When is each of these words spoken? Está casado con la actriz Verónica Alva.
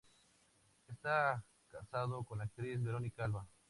Está 0.87 1.43
casado 1.67 2.23
con 2.23 2.39
la 2.39 2.45
actriz 2.45 2.81
Verónica 2.81 3.25
Alva. 3.25 3.47